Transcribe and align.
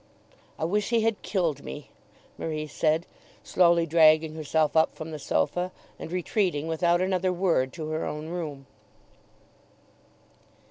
"I 0.57 0.65
wish 0.65 0.89
he 0.89 1.01
had 1.01 1.21
killed 1.21 1.63
me," 1.63 1.91
Marie 2.35 2.65
said, 2.65 3.05
slowly 3.43 3.85
dragging 3.85 4.33
herself 4.33 4.75
up 4.75 4.95
from 4.95 5.11
the 5.11 5.19
sofa, 5.19 5.71
and 5.99 6.11
retreating 6.11 6.65
without 6.65 7.01
another 7.01 7.31
word 7.31 7.71
to 7.73 7.89
her 7.89 8.03
own 8.03 8.29
room. 8.29 8.65